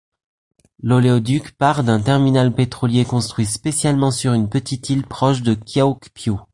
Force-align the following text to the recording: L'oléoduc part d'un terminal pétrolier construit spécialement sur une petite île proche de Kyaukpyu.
L'oléoduc 0.81 1.55
part 1.57 1.83
d'un 1.83 2.01
terminal 2.01 2.55
pétrolier 2.55 3.05
construit 3.05 3.45
spécialement 3.45 4.09
sur 4.09 4.33
une 4.33 4.49
petite 4.49 4.89
île 4.89 5.05
proche 5.05 5.43
de 5.43 5.53
Kyaukpyu. 5.53 6.37